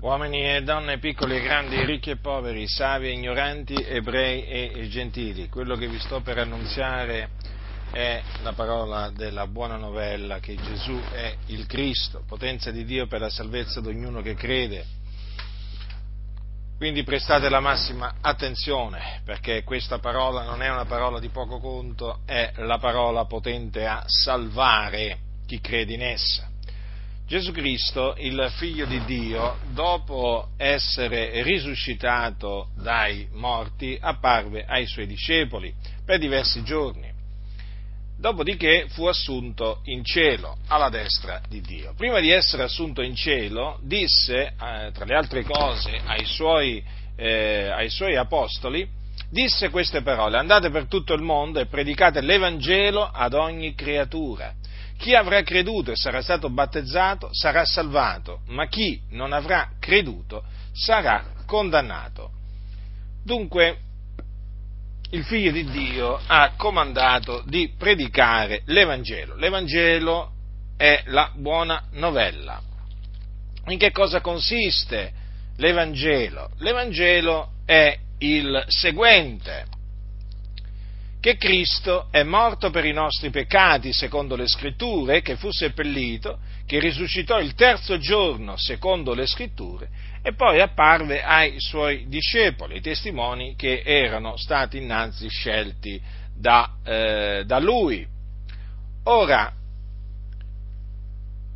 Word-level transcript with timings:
uomini 0.00 0.54
e 0.54 0.62
donne, 0.62 0.98
piccoli 0.98 1.36
e 1.36 1.40
grandi, 1.40 1.84
ricchi 1.84 2.10
e 2.10 2.18
poveri, 2.18 2.68
savi 2.68 3.08
e 3.08 3.12
ignoranti, 3.12 3.74
ebrei 3.74 4.44
e 4.44 4.88
gentili. 4.88 5.48
Quello 5.48 5.76
che 5.76 5.88
vi 5.88 5.98
sto 5.98 6.20
per 6.20 6.38
annunziare 6.38 7.30
è 7.90 8.22
la 8.42 8.52
parola 8.52 9.10
della 9.10 9.46
buona 9.46 9.76
novella 9.76 10.38
che 10.38 10.54
Gesù 10.54 11.00
è 11.12 11.34
il 11.46 11.66
Cristo, 11.66 12.22
potenza 12.26 12.70
di 12.70 12.84
Dio 12.84 13.06
per 13.06 13.20
la 13.20 13.30
salvezza 13.30 13.80
di 13.80 13.88
ognuno 13.88 14.22
che 14.22 14.34
crede. 14.34 14.96
Quindi 16.76 17.02
prestate 17.02 17.48
la 17.48 17.58
massima 17.58 18.14
attenzione 18.20 19.22
perché 19.24 19.64
questa 19.64 19.98
parola 19.98 20.44
non 20.44 20.62
è 20.62 20.70
una 20.70 20.84
parola 20.84 21.18
di 21.18 21.28
poco 21.28 21.58
conto, 21.58 22.20
è 22.24 22.52
la 22.58 22.78
parola 22.78 23.24
potente 23.24 23.84
a 23.84 24.04
salvare 24.06 25.18
chi 25.44 25.60
crede 25.60 25.94
in 25.94 26.02
essa. 26.02 26.48
Gesù 27.28 27.52
Cristo, 27.52 28.14
il 28.16 28.50
figlio 28.56 28.86
di 28.86 29.04
Dio, 29.04 29.58
dopo 29.74 30.48
essere 30.56 31.42
risuscitato 31.42 32.70
dai 32.74 33.28
morti, 33.32 33.98
apparve 34.00 34.64
ai 34.66 34.86
suoi 34.86 35.06
discepoli 35.06 35.74
per 36.06 36.18
diversi 36.20 36.64
giorni. 36.64 37.12
Dopodiché 38.16 38.86
fu 38.88 39.04
assunto 39.04 39.82
in 39.84 40.04
cielo, 40.04 40.56
alla 40.68 40.88
destra 40.88 41.42
di 41.46 41.60
Dio. 41.60 41.92
Prima 41.94 42.18
di 42.18 42.30
essere 42.30 42.62
assunto 42.62 43.02
in 43.02 43.14
cielo, 43.14 43.78
disse, 43.82 44.46
eh, 44.46 44.90
tra 44.94 45.04
le 45.04 45.14
altre 45.14 45.44
cose, 45.44 46.00
ai 46.06 46.24
suoi, 46.24 46.82
eh, 47.14 47.68
ai 47.68 47.90
suoi 47.90 48.16
apostoli, 48.16 48.88
disse 49.30 49.70
queste 49.70 50.02
parole, 50.02 50.38
andate 50.38 50.70
per 50.70 50.86
tutto 50.86 51.12
il 51.14 51.22
mondo 51.22 51.60
e 51.60 51.66
predicate 51.66 52.20
l'Evangelo 52.20 53.04
ad 53.04 53.34
ogni 53.34 53.74
creatura. 53.74 54.54
Chi 54.96 55.14
avrà 55.14 55.42
creduto 55.42 55.92
e 55.92 55.96
sarà 55.96 56.22
stato 56.22 56.50
battezzato 56.50 57.28
sarà 57.32 57.64
salvato, 57.64 58.40
ma 58.46 58.66
chi 58.66 59.00
non 59.10 59.32
avrà 59.32 59.70
creduto 59.78 60.44
sarà 60.72 61.24
condannato. 61.46 62.30
Dunque, 63.24 63.78
il 65.10 65.24
figlio 65.24 65.52
di 65.52 65.64
Dio 65.64 66.20
ha 66.26 66.52
comandato 66.56 67.42
di 67.46 67.72
predicare 67.78 68.62
l'Evangelo. 68.66 69.36
L'Evangelo 69.36 70.32
è 70.76 71.02
la 71.06 71.30
buona 71.34 71.84
novella. 71.92 72.60
In 73.66 73.78
che 73.78 73.90
cosa 73.90 74.20
consiste 74.20 75.12
l'Evangelo? 75.56 76.50
L'Evangelo 76.58 77.52
è 77.64 77.98
il 78.18 78.64
seguente 78.68 79.76
che 81.20 81.36
Cristo 81.36 82.06
è 82.10 82.22
morto 82.22 82.70
per 82.70 82.84
i 82.84 82.92
nostri 82.92 83.30
peccati, 83.30 83.92
secondo 83.92 84.36
le 84.36 84.46
scritture, 84.46 85.20
che 85.20 85.36
fu 85.36 85.50
seppellito, 85.50 86.38
che 86.64 86.78
risuscitò 86.78 87.40
il 87.40 87.54
terzo 87.54 87.98
giorno, 87.98 88.56
secondo 88.56 89.14
le 89.14 89.26
scritture, 89.26 89.88
e 90.22 90.34
poi 90.34 90.60
apparve 90.60 91.22
ai 91.22 91.54
suoi 91.58 92.06
discepoli, 92.08 92.76
i 92.76 92.80
testimoni 92.80 93.56
che 93.56 93.82
erano 93.84 94.36
stati 94.36 94.78
innanzi 94.78 95.28
scelti 95.28 96.00
da, 96.34 96.76
eh, 96.84 97.42
da 97.44 97.58
lui. 97.58 98.06
Ora, 99.04 99.52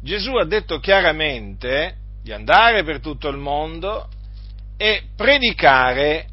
Gesù 0.02 0.34
ha 0.34 0.44
detto 0.44 0.80
chiaramente 0.80 1.96
di 2.22 2.32
andare 2.32 2.82
per 2.82 3.00
tutto 3.00 3.28
il 3.28 3.36
mondo 3.36 4.08
e 4.76 5.04
predicare 5.14 6.30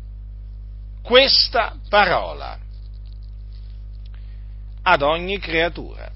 questa 1.02 1.76
parola 1.90 2.58
ad 4.84 5.02
ogni 5.02 5.40
creatura. 5.40 6.12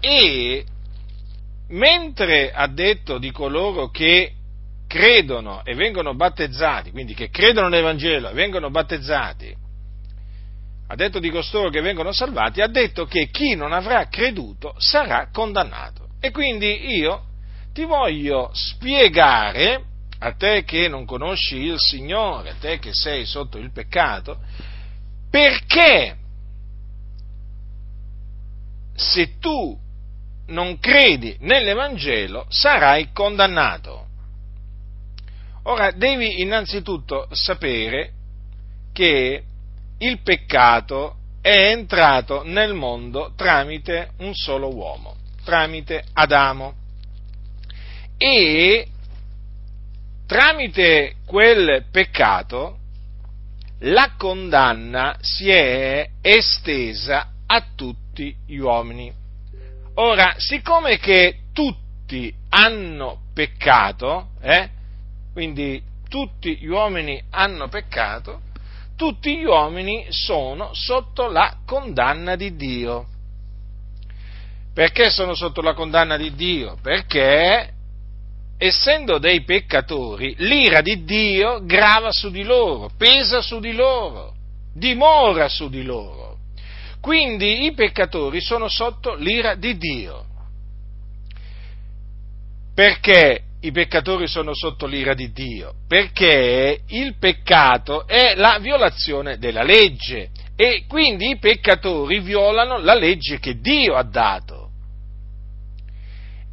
E 0.00 0.64
mentre 1.68 2.52
ha 2.52 2.66
detto 2.66 3.18
di 3.18 3.30
coloro 3.30 3.88
che 3.90 4.32
credono 4.86 5.64
e 5.64 5.74
vengono 5.74 6.14
battezzati, 6.14 6.90
quindi 6.90 7.14
che 7.14 7.30
credono 7.30 7.68
nell'Evangelo 7.68 8.30
e 8.30 8.34
vengono 8.34 8.70
battezzati, 8.70 9.56
ha 10.86 10.94
detto 10.94 11.18
di 11.18 11.30
costoro 11.30 11.70
che 11.70 11.80
vengono 11.80 12.12
salvati, 12.12 12.60
ha 12.60 12.68
detto 12.68 13.06
che 13.06 13.28
chi 13.30 13.54
non 13.54 13.72
avrà 13.72 14.06
creduto 14.08 14.74
sarà 14.76 15.28
condannato. 15.32 16.08
E 16.20 16.30
quindi 16.30 16.94
io 16.96 17.24
ti 17.72 17.84
voglio 17.84 18.50
spiegare, 18.52 19.82
a 20.24 20.32
te 20.32 20.64
che 20.64 20.88
non 20.88 21.04
conosci 21.04 21.56
il 21.56 21.78
Signore, 21.78 22.50
a 22.50 22.54
te 22.58 22.78
che 22.78 22.94
sei 22.94 23.26
sotto 23.26 23.58
il 23.58 23.70
peccato, 23.72 24.38
perché 25.30 26.16
se 28.94 29.38
tu 29.38 29.78
non 30.46 30.78
credi 30.78 31.36
nell'Evangelo 31.40 32.46
sarai 32.48 33.12
condannato. 33.12 34.06
Ora 35.64 35.90
devi 35.90 36.40
innanzitutto 36.40 37.28
sapere 37.32 38.12
che 38.94 39.42
il 39.98 40.22
peccato 40.22 41.16
è 41.42 41.68
entrato 41.68 42.42
nel 42.44 42.72
mondo 42.72 43.32
tramite 43.36 44.12
un 44.18 44.34
solo 44.34 44.74
uomo, 44.74 45.16
tramite 45.44 46.02
Adamo. 46.14 46.76
E 48.16 48.88
tramite 50.26 51.16
quel 51.26 51.84
peccato 51.90 52.78
la 53.80 54.12
condanna 54.16 55.16
si 55.20 55.50
è 55.50 56.08
estesa 56.22 57.32
a 57.46 57.64
tutti 57.74 58.34
gli 58.46 58.56
uomini. 58.56 59.12
Ora, 59.96 60.34
siccome 60.38 60.98
che 60.98 61.40
tutti 61.52 62.34
hanno 62.48 63.24
peccato, 63.34 64.28
eh, 64.40 64.68
quindi 65.32 65.82
tutti 66.08 66.56
gli 66.56 66.66
uomini 66.66 67.22
hanno 67.30 67.68
peccato, 67.68 68.40
tutti 68.96 69.36
gli 69.36 69.44
uomini 69.44 70.06
sono 70.08 70.70
sotto 70.72 71.28
la 71.28 71.58
condanna 71.66 72.36
di 72.36 72.56
Dio. 72.56 73.06
Perché 74.72 75.10
sono 75.10 75.34
sotto 75.34 75.60
la 75.60 75.74
condanna 75.74 76.16
di 76.16 76.34
Dio? 76.34 76.76
Perché 76.80 77.73
essendo 78.58 79.18
dei 79.18 79.42
peccatori, 79.42 80.34
l'ira 80.38 80.80
di 80.80 81.04
Dio 81.04 81.64
grava 81.64 82.10
su 82.10 82.30
di 82.30 82.42
loro, 82.42 82.90
pesa 82.96 83.40
su 83.40 83.60
di 83.60 83.72
loro, 83.72 84.34
dimora 84.74 85.48
su 85.48 85.68
di 85.68 85.82
loro. 85.82 86.38
Quindi 87.00 87.64
i 87.66 87.72
peccatori 87.72 88.40
sono 88.40 88.68
sotto 88.68 89.14
l'ira 89.14 89.54
di 89.54 89.76
Dio. 89.76 90.24
Perché 92.74 93.42
i 93.60 93.70
peccatori 93.72 94.26
sono 94.26 94.54
sotto 94.54 94.86
l'ira 94.86 95.14
di 95.14 95.30
Dio? 95.30 95.74
Perché 95.86 96.80
il 96.88 97.16
peccato 97.18 98.06
è 98.06 98.34
la 98.34 98.58
violazione 98.58 99.38
della 99.38 99.62
legge 99.62 100.30
e 100.56 100.84
quindi 100.88 101.30
i 101.30 101.38
peccatori 101.38 102.20
violano 102.20 102.78
la 102.78 102.94
legge 102.94 103.38
che 103.38 103.60
Dio 103.60 103.96
ha 103.96 104.02
dato. 104.02 104.53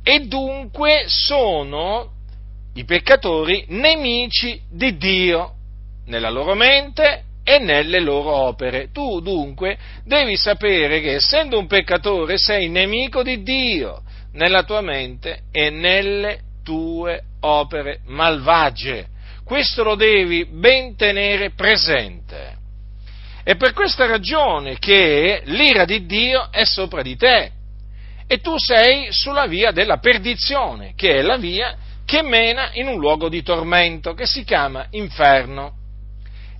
E 0.03 0.19
dunque 0.25 1.03
sono 1.07 2.09
i 2.73 2.85
peccatori 2.85 3.65
nemici 3.69 4.59
di 4.69 4.97
Dio 4.97 5.53
nella 6.05 6.29
loro 6.29 6.55
mente 6.55 7.23
e 7.43 7.59
nelle 7.59 7.99
loro 7.99 8.33
opere. 8.33 8.89
Tu 8.91 9.19
dunque 9.21 9.77
devi 10.03 10.35
sapere 10.37 11.01
che 11.01 11.15
essendo 11.15 11.59
un 11.59 11.67
peccatore 11.67 12.37
sei 12.37 12.69
nemico 12.69 13.21
di 13.23 13.43
Dio 13.43 14.01
nella 14.33 14.63
tua 14.63 14.81
mente 14.81 15.41
e 15.51 15.69
nelle 15.69 16.39
tue 16.63 17.21
opere 17.41 17.99
malvagie. 18.05 19.07
Questo 19.43 19.83
lo 19.83 19.95
devi 19.95 20.45
ben 20.45 20.95
tenere 20.95 21.51
presente. 21.51 22.57
È 23.43 23.55
per 23.55 23.73
questa 23.73 24.05
ragione 24.05 24.77
che 24.79 25.41
l'ira 25.45 25.83
di 25.83 26.05
Dio 26.05 26.49
è 26.51 26.63
sopra 26.63 27.01
di 27.01 27.15
te 27.15 27.51
e 28.31 28.39
tu 28.39 28.57
sei 28.57 29.11
sulla 29.11 29.45
via 29.45 29.71
della 29.71 29.97
perdizione, 29.97 30.93
che 30.95 31.17
è 31.17 31.21
la 31.21 31.35
via 31.35 31.75
che 32.05 32.21
mena 32.21 32.69
in 32.75 32.87
un 32.87 32.97
luogo 32.97 33.27
di 33.27 33.43
tormento 33.43 34.13
che 34.13 34.25
si 34.25 34.45
chiama 34.45 34.85
inferno 34.91 35.73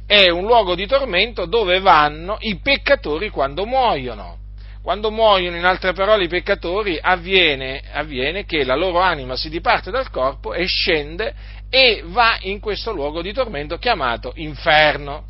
è 0.06 0.28
un 0.28 0.44
luogo 0.44 0.76
di 0.76 0.86
tormento 0.86 1.46
dove 1.46 1.80
vanno 1.80 2.36
i 2.42 2.58
peccatori 2.58 3.30
quando 3.30 3.66
muoiono. 3.66 4.40
Quando 4.84 5.12
muoiono, 5.12 5.56
in 5.56 5.64
altre 5.64 5.94
parole, 5.94 6.26
i 6.26 6.28
peccatori, 6.28 7.00
avviene, 7.02 7.84
avviene 7.94 8.44
che 8.44 8.66
la 8.66 8.76
loro 8.76 9.00
anima 9.00 9.38
si 9.38 9.48
diparte 9.48 9.92
dal 9.92 10.10
corpo 10.10 10.54
e 10.54 10.66
scende 10.66 11.34
e 11.70 12.04
va 12.04 12.36
in 12.42 12.60
questo 12.60 12.92
luogo 12.92 13.22
di 13.22 13.32
tormento 13.32 13.78
chiamato 13.78 14.34
inferno. 14.36 15.24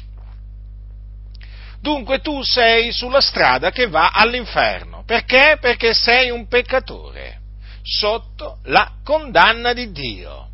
Dunque 1.79 2.19
tu 2.21 2.41
sei 2.41 2.91
sulla 2.91 3.21
strada 3.21 3.69
che 3.69 3.87
va 3.87 4.09
all'inferno. 4.09 4.90
Perché? 5.11 5.57
Perché 5.59 5.93
sei 5.93 6.29
un 6.29 6.47
peccatore, 6.47 7.41
sotto 7.81 8.59
la 8.63 8.93
condanna 9.03 9.73
di 9.73 9.91
Dio. 9.91 10.49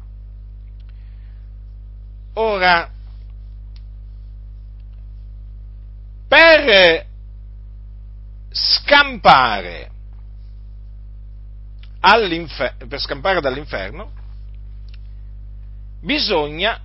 Ora, 2.33 2.89
per 6.27 7.05
scampare, 8.49 9.91
per 12.87 12.99
scampare 12.99 13.39
dall'inferno, 13.39 14.11
bisogna 16.01 16.81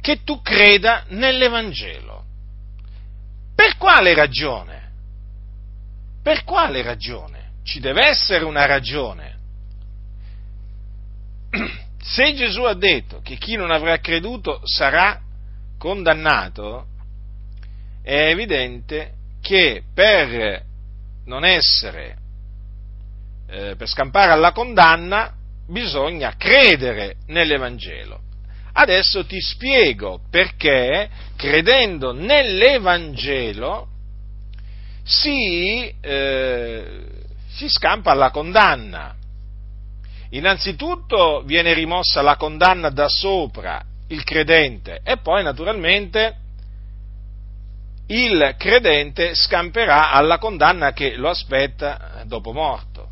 che 0.00 0.24
tu 0.24 0.42
creda 0.42 1.04
nell'Evangelo. 1.10 2.24
Per 3.54 3.76
quale 3.76 4.12
ragione? 4.12 4.81
Per 6.22 6.44
quale 6.44 6.82
ragione? 6.82 7.50
Ci 7.64 7.80
deve 7.80 8.06
essere 8.06 8.44
una 8.44 8.64
ragione. 8.64 9.38
Se 12.00 12.34
Gesù 12.34 12.62
ha 12.62 12.74
detto 12.74 13.20
che 13.22 13.36
chi 13.36 13.56
non 13.56 13.70
avrà 13.70 13.98
creduto 13.98 14.60
sarà 14.64 15.20
condannato, 15.78 16.86
è 18.02 18.28
evidente 18.28 19.14
che 19.40 19.82
per 19.92 20.62
non 21.24 21.44
essere, 21.44 22.16
eh, 23.48 23.74
per 23.76 23.88
scampare 23.88 24.32
alla 24.32 24.52
condanna, 24.52 25.32
bisogna 25.66 26.36
credere 26.36 27.16
nell'Evangelo. 27.26 28.20
Adesso 28.74 29.26
ti 29.26 29.40
spiego 29.40 30.20
perché, 30.30 31.08
credendo 31.36 32.12
nell'Evangelo, 32.12 33.88
si, 35.02 35.94
eh, 36.00 37.00
si 37.48 37.68
scampa 37.68 38.12
alla 38.12 38.30
condanna. 38.30 39.16
Innanzitutto 40.30 41.42
viene 41.42 41.74
rimossa 41.74 42.22
la 42.22 42.36
condanna 42.36 42.88
da 42.90 43.08
sopra 43.08 43.84
il 44.08 44.24
credente 44.24 45.00
e 45.02 45.18
poi 45.18 45.42
naturalmente 45.42 46.36
il 48.06 48.54
credente 48.58 49.34
scamperà 49.34 50.10
alla 50.10 50.38
condanna 50.38 50.92
che 50.92 51.16
lo 51.16 51.28
aspetta 51.30 52.22
dopo 52.26 52.52
morto, 52.52 53.08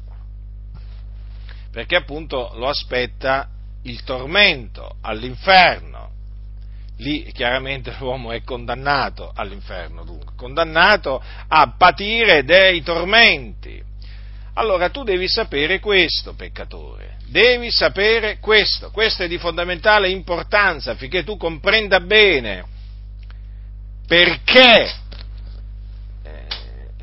perché 1.70 1.96
appunto 1.96 2.52
lo 2.56 2.68
aspetta 2.68 3.48
il 3.82 4.02
tormento 4.04 4.96
all'inferno. 5.00 6.08
Lì 6.98 7.30
chiaramente 7.32 7.94
l'uomo 7.98 8.32
è 8.32 8.42
condannato 8.42 9.32
all'inferno, 9.34 10.04
dunque, 10.04 10.19
condannato 10.40 11.22
a 11.48 11.74
patire 11.76 12.44
dei 12.44 12.82
tormenti. 12.82 13.82
Allora 14.54 14.88
tu 14.88 15.04
devi 15.04 15.28
sapere 15.28 15.78
questo, 15.80 16.32
peccatore, 16.32 17.18
devi 17.26 17.70
sapere 17.70 18.38
questo, 18.38 18.90
questo 18.90 19.22
è 19.24 19.28
di 19.28 19.36
fondamentale 19.36 20.08
importanza 20.08 20.92
affinché 20.92 21.24
tu 21.24 21.36
comprenda 21.36 22.00
bene 22.00 22.64
perché 24.06 24.90
eh, 26.24 26.46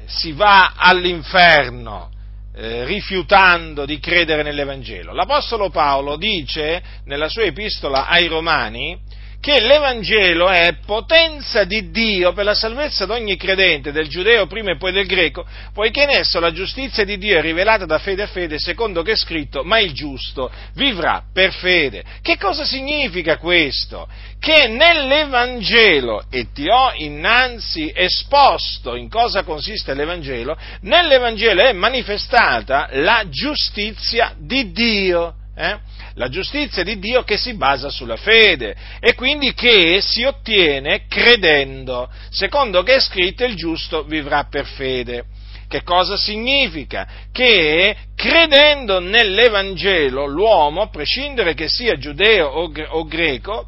si 0.08 0.34
va 0.34 0.74
all'inferno 0.76 2.12
eh, 2.54 2.86
rifiutando 2.86 3.86
di 3.86 4.00
credere 4.00 4.42
nell'Evangelo. 4.42 5.14
L'Apostolo 5.14 5.70
Paolo 5.70 6.18
dice 6.18 6.82
nella 7.06 7.30
sua 7.30 7.44
epistola 7.44 8.08
ai 8.08 8.28
Romani 8.28 9.00
che 9.40 9.62
l'Evangelo 9.62 10.50
è 10.50 10.76
potenza 10.86 11.64
di 11.64 11.90
Dio 11.90 12.34
per 12.34 12.44
la 12.44 12.54
salvezza 12.54 13.06
di 13.06 13.12
ogni 13.12 13.38
credente, 13.38 13.92
del 13.92 14.08
giudeo 14.08 14.48
prima 14.48 14.72
e 14.72 14.78
poi 14.78 14.92
del 14.92 15.06
greco, 15.06 15.46
poiché 15.74 16.04
in 16.04 16.10
esso 16.10 16.40
la 16.40 16.52
giustizia 16.52 17.06
di 17.06 17.18
Dio 17.18 17.38
è 17.38 17.42
rivelata 17.42 17.86
da 17.86 18.00
fede 18.00 18.24
a 18.24 18.28
fede, 18.28 18.60
secondo 18.60 19.04
che 19.04 19.14
è 19.14 19.16
scritto, 19.16 19.64
ma 19.64 19.80
il 19.80 19.94
giusto 19.94 20.52
vivrà 20.74 21.24
per 21.32 21.54
fede. 21.54 22.04
Che 22.22 22.38
cosa 22.38 22.66
significa 22.66 23.38
questo? 23.38 24.08
Che 24.40 24.68
nell'Evangelo, 24.68 26.26
e 26.30 26.52
ti 26.54 26.68
ho 26.70 26.92
innanzi 26.96 27.92
esposto 27.96 28.96
in 28.96 29.10
cosa 29.10 29.44
consiste 29.44 29.94
l'Evangelo, 29.94 30.58
nell'Evangelo 30.82 31.64
è 31.64 31.72
manifestata 31.74 32.90
la 32.92 33.24
giustizia 33.30 34.34
di 34.38 34.72
Dio. 34.72 35.34
Eh? 35.60 35.80
la 36.18 36.30
giustizia 36.30 36.84
di 36.84 37.00
Dio 37.00 37.24
che 37.24 37.38
si 37.38 37.56
basa 37.56 37.90
sulla 37.90 38.18
fede 38.18 38.76
e 39.00 39.16
quindi 39.16 39.54
che 39.54 40.00
si 40.02 40.24
ottiene 40.24 41.06
credendo, 41.08 42.10
secondo 42.30 42.84
che 42.84 42.96
è 42.96 43.00
scritto 43.00 43.44
il 43.44 43.56
giusto 43.56 44.04
vivrà 44.04 44.46
per 44.50 44.66
fede. 44.66 45.26
Che 45.68 45.84
cosa 45.84 46.16
significa? 46.16 47.08
Che 47.32 47.96
credendo 48.16 49.00
nell'Evangelo 49.00 50.26
l'uomo, 50.26 50.82
a 50.82 50.90
prescindere 50.90 51.54
che 51.54 51.68
sia 51.68 51.98
giudeo 51.98 52.48
o, 52.48 53.06
greco, 53.06 53.68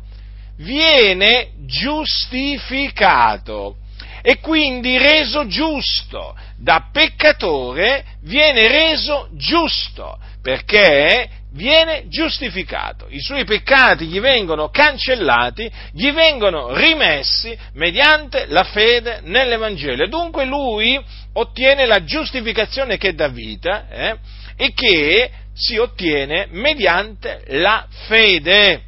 viene 0.58 1.50
giustificato 1.66 3.76
e 4.22 4.40
quindi 4.40 4.98
reso 4.98 5.46
giusto. 5.48 6.36
Da 6.58 6.90
peccatore 6.92 8.06
viene 8.22 8.68
reso 8.68 9.30
giusto 9.34 10.18
perché 10.42 11.30
viene 11.52 12.08
giustificato, 12.08 13.08
i 13.10 13.20
suoi 13.20 13.44
peccati 13.44 14.06
gli 14.06 14.20
vengono 14.20 14.70
cancellati, 14.70 15.70
gli 15.94 16.12
vengono 16.12 16.76
rimessi 16.76 17.58
mediante 17.74 18.46
la 18.48 18.64
fede 18.64 19.22
nell'Evangelo. 19.24 20.08
Dunque 20.08 20.46
lui 20.46 21.00
ottiene 21.34 21.86
la 21.86 22.04
giustificazione 22.04 22.98
che 22.98 23.14
dà 23.16 23.30
vita 23.30 23.88
eh, 23.90 24.18
e 24.56 24.74
che 24.74 25.32
si 25.54 25.78
ottiene 25.78 26.48
mediante 26.52 27.44
la 27.48 27.88
fede. 28.08 28.84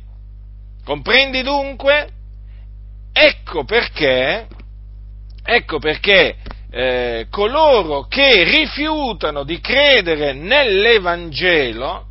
Comprendi 0.86 1.42
dunque? 1.42 2.10
Ecco 3.14 3.66
perché, 3.66 4.48
ecco 5.44 5.80
perché 5.80 6.38
eh, 6.72 7.28
coloro 7.30 8.04
che 8.08 8.44
rifiutano 8.44 9.44
di 9.44 9.60
credere 9.60 10.34
nell'Evangelo 10.34 12.10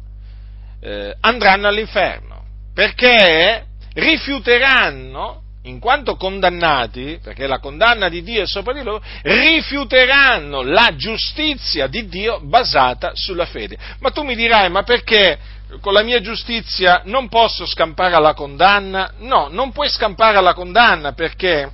eh, 0.81 1.15
andranno 1.21 1.69
all'inferno, 1.69 2.44
perché 2.75 3.65
rifiuteranno, 3.94 5.43
in 5.65 5.79
quanto 5.79 6.17
condannati, 6.17 7.19
perché 7.23 7.47
la 7.47 7.59
condanna 7.59 8.09
di 8.09 8.23
Dio 8.23 8.43
è 8.43 8.47
sopra 8.47 8.73
di 8.73 8.82
loro, 8.82 9.03
rifiuteranno 9.23 10.62
la 10.62 10.94
giustizia 10.97 11.87
di 11.87 12.09
Dio 12.09 12.41
basata 12.43 13.12
sulla 13.15 13.44
fede. 13.44 13.77
Ma 13.99 14.11
tu 14.11 14.23
mi 14.23 14.35
dirai, 14.35 14.71
ma 14.71 14.82
perché 14.82 15.38
con 15.81 15.93
la 15.93 16.03
mia 16.03 16.21
giustizia 16.21 17.03
non 17.05 17.29
posso 17.29 17.67
scampare 17.67 18.15
alla 18.15 18.35
condanna? 18.35 19.12
No, 19.19 19.49
non 19.50 19.71
puoi 19.73 19.88
scampare 19.88 20.38
alla 20.38 20.55
condanna 20.55 21.12
perché 21.12 21.71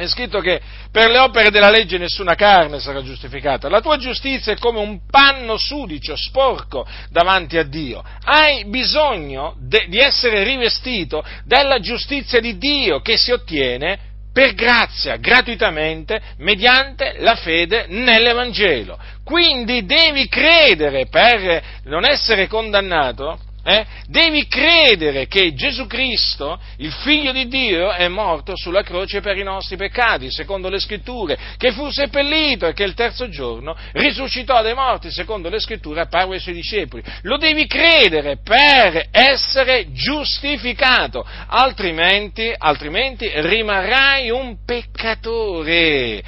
è 0.00 0.08
scritto 0.08 0.40
che 0.40 0.60
per 0.90 1.10
le 1.10 1.18
opere 1.18 1.50
della 1.50 1.68
legge 1.68 1.98
nessuna 1.98 2.34
carne 2.34 2.80
sarà 2.80 3.02
giustificata. 3.02 3.68
La 3.68 3.82
tua 3.82 3.98
giustizia 3.98 4.52
è 4.52 4.56
come 4.56 4.78
un 4.78 5.00
panno 5.10 5.58
sudicio, 5.58 6.16
sporco 6.16 6.86
davanti 7.10 7.58
a 7.58 7.64
Dio. 7.64 8.02
Hai 8.24 8.64
bisogno 8.64 9.56
de- 9.58 9.86
di 9.88 9.98
essere 9.98 10.42
rivestito 10.42 11.22
della 11.44 11.80
giustizia 11.80 12.40
di 12.40 12.56
Dio 12.56 13.00
che 13.00 13.18
si 13.18 13.30
ottiene 13.30 14.08
per 14.32 14.54
grazia, 14.54 15.16
gratuitamente, 15.16 16.20
mediante 16.38 17.16
la 17.18 17.34
fede 17.34 17.86
nell'Evangelo. 17.88 18.98
Quindi 19.22 19.84
devi 19.84 20.28
credere 20.28 21.08
per 21.08 21.62
non 21.84 22.06
essere 22.06 22.46
condannato 22.46 23.38
eh? 23.62 23.86
Devi 24.06 24.46
credere 24.46 25.26
che 25.26 25.52
Gesù 25.54 25.86
Cristo, 25.86 26.58
il 26.78 26.92
Figlio 26.92 27.32
di 27.32 27.46
Dio, 27.46 27.92
è 27.92 28.08
morto 28.08 28.56
sulla 28.56 28.82
croce 28.82 29.20
per 29.20 29.36
i 29.36 29.42
nostri 29.42 29.76
peccati, 29.76 30.30
secondo 30.30 30.68
le 30.68 30.80
scritture, 30.80 31.38
che 31.56 31.72
fu 31.72 31.90
seppellito 31.90 32.66
e 32.66 32.72
che 32.72 32.84
il 32.84 32.94
terzo 32.94 33.28
giorno 33.28 33.76
risuscitò 33.92 34.62
dai 34.62 34.74
morti, 34.74 35.10
secondo 35.10 35.48
le 35.48 35.60
scritture, 35.60 36.00
apparve 36.00 36.34
ai 36.34 36.40
suoi 36.40 36.54
discepoli. 36.54 37.02
Lo 37.22 37.36
devi 37.36 37.66
credere 37.66 38.38
per 38.42 39.08
essere 39.10 39.92
giustificato, 39.92 41.26
altrimenti, 41.46 42.52
altrimenti 42.56 43.30
rimarrai 43.32 44.30
un 44.30 44.64
peccatore. 44.64 46.22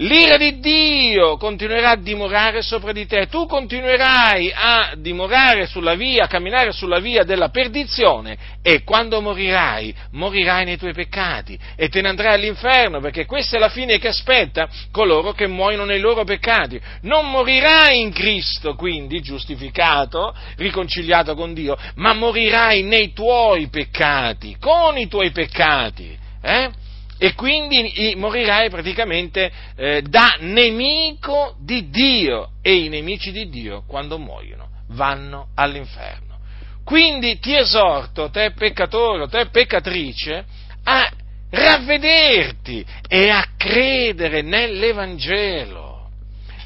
L'ira 0.00 0.36
di 0.36 0.60
Dio 0.60 1.36
continuerà 1.38 1.90
a 1.90 1.96
dimorare 1.96 2.62
sopra 2.62 2.92
di 2.92 3.04
te, 3.06 3.26
tu 3.26 3.46
continuerai 3.46 4.52
a 4.54 4.92
dimorare 4.96 5.66
sulla 5.66 5.94
via, 5.94 6.24
a 6.24 6.28
camminare 6.28 6.70
sulla 6.70 7.00
via 7.00 7.24
della 7.24 7.48
perdizione 7.48 8.38
e 8.62 8.84
quando 8.84 9.20
morirai, 9.20 9.92
morirai 10.12 10.64
nei 10.64 10.76
tuoi 10.76 10.92
peccati 10.92 11.58
e 11.74 11.88
te 11.88 12.00
ne 12.00 12.10
andrai 12.10 12.34
all'inferno, 12.34 13.00
perché 13.00 13.26
questa 13.26 13.56
è 13.56 13.58
la 13.58 13.70
fine 13.70 13.98
che 13.98 14.06
aspetta 14.06 14.68
coloro 14.92 15.32
che 15.32 15.48
muoiono 15.48 15.84
nei 15.84 15.98
loro 15.98 16.22
peccati. 16.22 16.80
Non 17.02 17.28
morirai 17.28 18.00
in 18.00 18.12
Cristo, 18.12 18.76
quindi 18.76 19.20
giustificato, 19.20 20.32
riconciliato 20.58 21.34
con 21.34 21.52
Dio, 21.54 21.76
ma 21.96 22.12
morirai 22.12 22.84
nei 22.84 23.12
tuoi 23.12 23.66
peccati, 23.66 24.58
con 24.60 24.96
i 24.96 25.08
tuoi 25.08 25.32
peccati. 25.32 26.16
Eh? 26.40 26.86
E 27.18 27.34
quindi 27.34 28.14
morirai 28.16 28.70
praticamente 28.70 29.50
eh, 29.76 30.02
da 30.02 30.36
nemico 30.40 31.56
di 31.60 31.90
Dio 31.90 32.52
e 32.62 32.84
i 32.84 32.88
nemici 32.88 33.32
di 33.32 33.48
Dio 33.48 33.82
quando 33.86 34.18
muoiono 34.18 34.68
vanno 34.90 35.48
all'inferno. 35.54 36.38
Quindi 36.84 37.38
ti 37.38 37.54
esorto, 37.54 38.30
te 38.30 38.52
peccatore, 38.52 39.28
te 39.28 39.46
peccatrice, 39.46 40.44
a 40.84 41.10
ravvederti 41.50 42.84
e 43.06 43.30
a 43.30 43.46
credere 43.56 44.42
nell'Evangelo, 44.42 46.10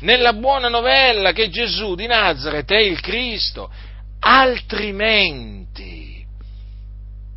nella 0.00 0.32
buona 0.35 0.68
novella 0.68 1.32
che 1.32 1.49
Gesù 1.49 1.94
di 1.94 2.06
Nazareth 2.06 2.71
è 2.71 2.80
il 2.80 3.00
Cristo, 3.00 3.71
altrimenti 4.21 6.25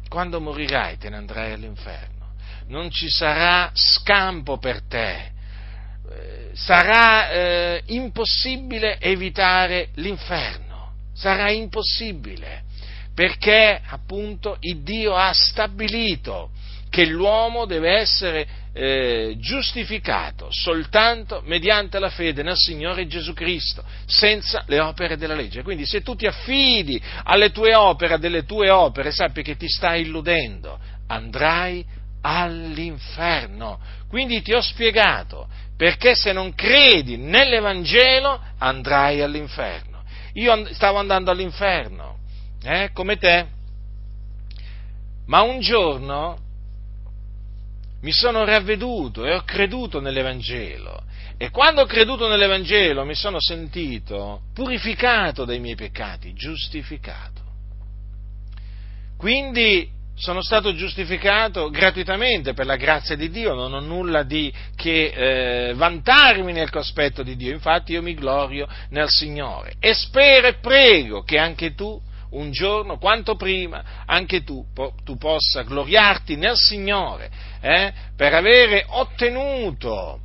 quando 0.08 0.40
morirai 0.40 0.98
te 0.98 1.10
ne 1.10 1.18
andrai 1.18 1.54
all'inferno. 1.54 2.15
Non 2.68 2.90
ci 2.92 3.10
sarà 3.10 3.72
scampo 3.74 4.58
per 4.58 4.82
te. 4.82 5.32
Eh, 6.10 6.50
sarà 6.54 7.30
eh, 7.30 7.84
impossibile 7.88 9.00
evitare 9.00 9.90
l'inferno. 9.96 10.94
Sarà 11.14 11.50
impossibile 11.50 12.64
perché 13.16 13.82
appunto 13.88 14.58
il 14.60 14.84
Dio 14.84 15.16
ha 15.16 15.32
stabilito 15.32 16.50
che 16.90 17.06
l'uomo 17.06 17.66
deve 17.66 17.98
essere 17.98 18.46
eh, 18.74 19.36
giustificato 19.40 20.50
soltanto 20.52 21.42
mediante 21.46 21.98
la 21.98 22.10
fede 22.10 22.44
nel 22.44 22.58
Signore 22.58 23.08
Gesù 23.08 23.34
Cristo, 23.34 23.84
senza 24.06 24.66
le 24.68 24.82
opere 24.82 25.16
della 25.16 25.34
legge. 25.34 25.64
Quindi 25.64 25.86
se 25.86 26.02
tu 26.02 26.16
ti 26.16 26.26
affidi 26.26 27.02
alle 27.24 27.52
tue 27.52 27.74
opere, 27.74 28.20
delle 28.20 28.44
tue 28.44 28.70
opere, 28.70 29.12
sappi 29.12 29.44
che 29.44 29.56
ti 29.56 29.70
stai 29.70 30.02
illudendo, 30.02 30.78
andrai 31.08 31.86
all'inferno. 32.26 33.80
Quindi 34.08 34.42
ti 34.42 34.52
ho 34.52 34.62
spiegato 34.62 35.48
perché 35.78 36.16
se 36.16 36.32
non 36.32 36.56
credi 36.56 37.18
nell'Evangelo 37.18 38.42
andrai 38.58 39.22
all'inferno. 39.22 40.04
Io 40.34 40.74
stavo 40.74 40.98
andando 40.98 41.30
all'inferno, 41.30 42.18
eh, 42.64 42.90
come 42.94 43.18
te, 43.18 43.46
ma 45.28 45.42
un 45.42 45.60
giorno 45.60 46.40
mi 48.02 48.12
sono 48.12 48.44
ravveduto 48.44 49.26
e 49.26 49.34
ho 49.34 49.44
creduto 49.44 50.00
nell'Evangelo. 50.00 51.04
E 51.38 51.50
quando 51.52 51.82
ho 51.82 51.86
creduto 51.86 52.28
nell'Evangelo 52.28 53.04
mi 53.06 53.16
sono 53.16 53.38
sentito 53.40 54.44
purificato 54.54 55.46
dai 55.46 55.60
miei 55.60 55.76
peccati, 55.76 56.34
giustificato. 56.34 57.44
Quindi 59.18 59.90
sono 60.18 60.42
stato 60.42 60.74
giustificato 60.74 61.70
gratuitamente 61.70 62.54
per 62.54 62.66
la 62.66 62.78
grazia 62.78 63.16
di 63.16 63.30
Dio, 63.30 63.54
non 63.54 63.74
ho 63.74 63.82
nulla 63.82 64.24
di 64.24 64.52
che 64.76 65.70
eh, 65.70 65.74
vantarmi 65.74 66.54
nel 66.54 66.70
cospetto 66.70 67.22
di 67.22 67.36
Dio, 67.36 67.52
infatti 67.52 67.92
io 67.92 68.02
mi 68.02 68.14
glorio 68.14 68.68
nel 68.90 69.10
Signore. 69.10 69.74
E 69.80 69.94
spero 69.94 70.48
e 70.48 70.56
prego 70.56 71.24
che 71.24 71.38
anche 71.38 71.76
tu 71.76 72.02
un 72.32 72.52
giorno, 72.52 72.98
quanto 72.98 73.36
prima, 73.36 74.04
anche 74.06 74.44
tu, 74.44 74.66
po- 74.74 74.94
tu 75.04 75.18
possa 75.18 75.64
gloriarti 75.64 76.36
nel 76.36 76.56
Signore 76.56 77.30
eh, 77.62 77.94
per 78.16 78.34
avere 78.34 78.86
ottenuto 78.88 80.20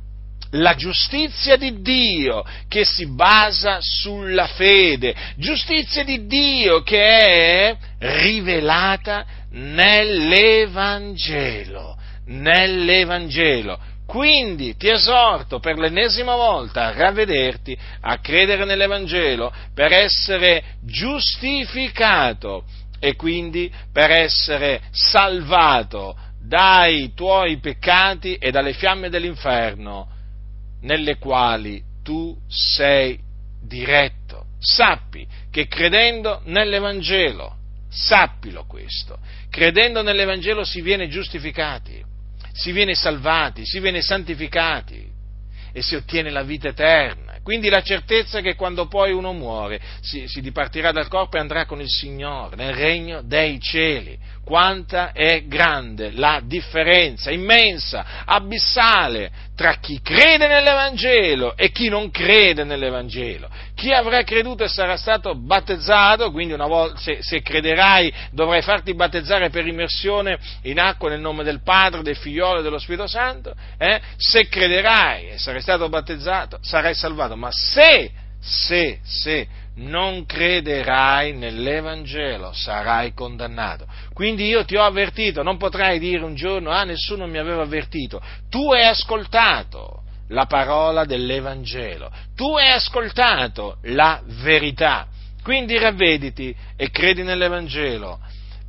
la 0.55 0.75
giustizia 0.75 1.55
di 1.55 1.81
Dio 1.81 2.43
che 2.67 2.83
si 2.83 3.07
basa 3.07 3.77
sulla 3.79 4.47
fede, 4.47 5.15
giustizia 5.37 6.03
di 6.03 6.25
Dio 6.25 6.81
che 6.83 6.99
è 6.99 7.77
rivelata 7.99 9.25
nell'Evangelo, 9.51 11.97
nell'Evangelo. 12.25 13.79
Quindi 14.05 14.75
ti 14.75 14.89
esorto 14.89 15.59
per 15.59 15.77
l'ennesima 15.77 16.35
volta 16.35 16.87
a 16.87 16.91
ravvederti, 16.91 17.77
a 18.01 18.19
credere 18.19 18.65
nell'Evangelo, 18.65 19.53
per 19.73 19.93
essere 19.93 20.63
giustificato 20.81 22.65
e 22.99 23.15
quindi 23.15 23.71
per 23.91 24.11
essere 24.11 24.81
salvato 24.91 26.15
dai 26.41 27.13
tuoi 27.13 27.59
peccati 27.59 28.35
e 28.35 28.51
dalle 28.51 28.73
fiamme 28.73 29.09
dell'inferno 29.09 30.09
nelle 30.81 31.17
quali 31.17 31.81
tu 32.03 32.35
sei 32.47 33.17
diretto. 33.63 34.45
Sappi 34.59 35.25
che 35.49 35.67
credendo 35.67 36.41
nell'Evangelo, 36.45 37.55
sappilo 37.91 38.65
questo, 38.65 39.19
credendo 39.49 40.01
nell'Evangelo 40.01 40.63
si 40.63 40.81
viene 40.81 41.07
giustificati 41.09 42.09
si 42.53 42.71
viene 42.71 42.95
salvati, 42.95 43.65
si 43.65 43.79
viene 43.79 44.01
santificati 44.01 45.09
e 45.73 45.81
si 45.81 45.95
ottiene 45.95 46.29
la 46.29 46.43
vita 46.43 46.69
eterna. 46.69 47.29
Quindi 47.43 47.69
la 47.69 47.81
certezza 47.81 48.39
che 48.41 48.55
quando 48.55 48.87
poi 48.87 49.11
uno 49.11 49.33
muore 49.33 49.79
si, 50.01 50.27
si, 50.27 50.41
dipartirà 50.41 50.91
dal 50.91 51.07
corpo 51.07 51.37
e 51.37 51.39
andrà 51.39 51.65
con 51.65 51.81
il 51.81 51.89
Signore 51.89 52.55
nel 52.55 52.73
regno 52.73 53.23
dei 53.23 53.59
cieli. 53.59 54.15
Quanta 54.43 55.11
è 55.11 55.45
grande 55.45 56.11
la 56.11 56.41
differenza 56.43 57.31
immensa, 57.31 58.23
abissale 58.25 59.31
tra 59.55 59.75
chi 59.75 60.01
crede 60.01 60.47
nell'Evangelo 60.47 61.55
e 61.55 61.71
chi 61.71 61.89
non 61.89 62.11
crede 62.11 62.63
nell'Evangelo. 62.63 63.49
Chi 63.81 63.91
avrà 63.91 64.21
creduto 64.21 64.63
e 64.63 64.67
sarà 64.67 64.95
stato 64.95 65.33
battezzato, 65.33 66.29
quindi 66.29 66.53
una 66.53 66.67
volta, 66.67 66.99
se, 66.99 67.23
se 67.23 67.41
crederai 67.41 68.13
dovrai 68.29 68.61
farti 68.61 68.93
battezzare 68.93 69.49
per 69.49 69.65
immersione 69.65 70.37
in 70.65 70.79
acqua 70.79 71.09
nel 71.09 71.19
nome 71.19 71.43
del 71.43 71.63
Padre, 71.63 72.03
del 72.03 72.15
Figliolo 72.15 72.59
e 72.59 72.61
dello 72.61 72.77
Spirito 72.77 73.07
Santo, 73.07 73.55
eh? 73.79 73.99
se 74.17 74.47
crederai 74.47 75.29
e 75.29 75.39
sarai 75.39 75.61
stato 75.61 75.89
battezzato 75.89 76.59
sarai 76.61 76.93
salvato, 76.93 77.35
ma 77.35 77.49
se, 77.51 78.11
se, 78.39 78.99
se 79.01 79.47
non 79.77 80.27
crederai 80.27 81.33
nell'Evangelo, 81.33 82.53
sarai 82.53 83.15
condannato. 83.15 83.87
Quindi 84.13 84.45
io 84.45 84.63
ti 84.63 84.75
ho 84.75 84.83
avvertito, 84.83 85.41
non 85.41 85.57
potrai 85.57 85.97
dire 85.97 86.23
un 86.23 86.35
giorno, 86.35 86.69
ah, 86.69 86.83
nessuno 86.83 87.25
mi 87.25 87.39
aveva 87.39 87.63
avvertito. 87.63 88.21
Tu 88.47 88.71
hai 88.73 88.85
ascoltato 88.85 90.03
la 90.31 90.45
parola 90.45 91.05
dell'Evangelo, 91.05 92.11
tu 92.35 92.55
hai 92.55 92.71
ascoltato 92.71 93.77
la 93.83 94.21
verità. 94.25 95.07
Quindi 95.43 95.77
ravvediti 95.77 96.55
e 96.75 96.89
credi 96.91 97.23
nell'Evangelo 97.23 98.19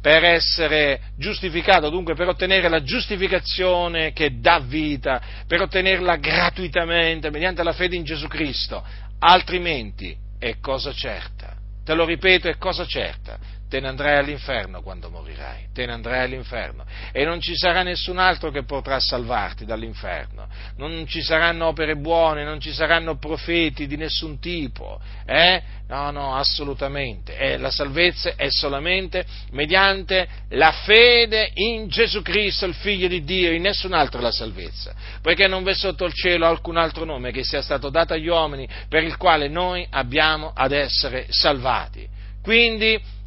per 0.00 0.24
essere 0.24 1.00
giustificato, 1.16 1.88
dunque 1.88 2.14
per 2.14 2.28
ottenere 2.28 2.68
la 2.68 2.82
giustificazione 2.82 4.12
che 4.12 4.40
dà 4.40 4.58
vita, 4.58 5.20
per 5.46 5.60
ottenerla 5.60 6.16
gratuitamente 6.16 7.30
mediante 7.30 7.62
la 7.62 7.72
fede 7.72 7.96
in 7.96 8.04
Gesù 8.04 8.26
Cristo, 8.26 8.82
altrimenti 9.20 10.16
è 10.38 10.58
cosa 10.60 10.92
certa. 10.92 11.54
Te 11.84 11.94
lo 11.94 12.04
ripeto, 12.04 12.48
è 12.48 12.56
cosa 12.56 12.86
certa 12.86 13.38
te 13.72 13.80
ne 13.80 13.88
andrai 13.88 14.18
all'inferno 14.18 14.82
quando 14.82 15.08
morirai, 15.08 15.68
te 15.72 15.86
ne 15.86 15.92
andrai 15.92 16.24
all'inferno. 16.24 16.84
E 17.10 17.24
non 17.24 17.40
ci 17.40 17.56
sarà 17.56 17.82
nessun 17.82 18.18
altro 18.18 18.50
che 18.50 18.64
potrà 18.64 19.00
salvarti 19.00 19.64
dall'inferno, 19.64 20.46
non 20.76 21.06
ci 21.06 21.22
saranno 21.22 21.68
opere 21.68 21.96
buone, 21.96 22.44
non 22.44 22.60
ci 22.60 22.70
saranno 22.70 23.16
profeti 23.16 23.86
di 23.86 23.96
nessun 23.96 24.38
tipo, 24.38 25.00
eh? 25.24 25.62
No, 25.88 26.10
no, 26.10 26.36
assolutamente, 26.36 27.34
eh, 27.38 27.56
la 27.56 27.70
salvezza 27.70 28.34
è 28.36 28.48
solamente 28.50 29.24
mediante 29.52 30.28
la 30.50 30.72
fede 30.72 31.52
in 31.54 31.88
Gesù 31.88 32.20
Cristo, 32.20 32.66
il 32.66 32.74
Figlio 32.74 33.08
di 33.08 33.24
Dio, 33.24 33.52
in 33.52 33.62
nessun 33.62 33.94
altro 33.94 34.20
la 34.20 34.32
salvezza, 34.32 34.92
poiché 35.22 35.46
non 35.46 35.62
v'è 35.62 35.72
sotto 35.72 36.04
il 36.04 36.12
cielo 36.12 36.44
alcun 36.44 36.76
altro 36.76 37.06
nome 37.06 37.32
che 37.32 37.42
sia 37.42 37.62
stato 37.62 37.88
dato 37.88 38.12
agli 38.12 38.28
uomini 38.28 38.68
per 38.90 39.02
il 39.02 39.16
quale 39.16 39.48
noi 39.48 39.86
abbiamo 39.88 40.52
ad 40.54 40.72
essere 40.72 41.24
salvati. 41.30 42.06
Quindi 42.42 43.20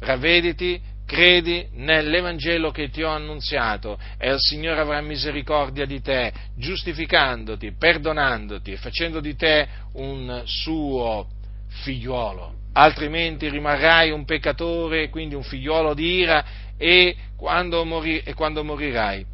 ravvediti, 0.00 0.80
credi 1.06 1.68
nell'Evangelo 1.74 2.72
che 2.72 2.90
ti 2.90 3.02
ho 3.02 3.10
annunziato 3.10 3.98
e 4.18 4.32
il 4.32 4.40
Signore 4.40 4.80
avrà 4.80 5.00
misericordia 5.00 5.86
di 5.86 6.00
te, 6.02 6.32
giustificandoti, 6.56 7.72
perdonandoti 7.78 8.72
e 8.72 8.76
facendo 8.76 9.20
di 9.20 9.36
te 9.36 9.68
un 9.94 10.42
suo 10.44 11.28
figliuolo. 11.68 12.54
Altrimenti 12.72 13.48
rimarrai 13.48 14.10
un 14.10 14.24
peccatore, 14.24 15.08
quindi 15.08 15.34
un 15.34 15.44
figliuolo 15.44 15.94
di 15.94 16.16
ira 16.16 16.44
e 16.76 17.16
quando, 17.36 17.84
mori, 17.84 18.18
e 18.18 18.34
quando 18.34 18.62
morirai 18.64 19.24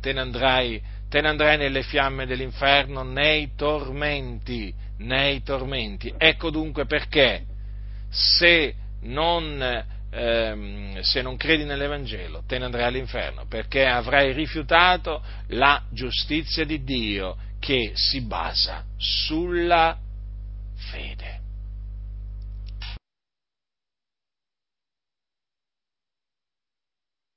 te 0.00 0.12
ne, 0.12 0.20
andrai, 0.20 0.82
te 1.08 1.20
ne 1.20 1.28
andrai 1.28 1.56
nelle 1.56 1.82
fiamme 1.82 2.26
dell'inferno, 2.26 3.02
nei 3.02 3.52
tormenti, 3.56 4.74
nei 4.98 5.42
tormenti. 5.42 6.12
Ecco 6.18 6.50
dunque 6.50 6.86
perché 6.86 7.44
se 8.10 8.74
non, 9.02 9.84
ehm, 10.10 11.00
se 11.00 11.22
non 11.22 11.36
credi 11.36 11.64
nell'Evangelo, 11.64 12.42
te 12.46 12.58
ne 12.58 12.64
andrai 12.66 12.84
all'inferno, 12.84 13.46
perché 13.46 13.86
avrai 13.86 14.32
rifiutato 14.32 15.22
la 15.48 15.82
giustizia 15.90 16.64
di 16.64 16.82
Dio 16.82 17.36
che 17.58 17.92
si 17.94 18.22
basa 18.22 18.84
sulla 18.96 19.96
fede. 20.90 21.41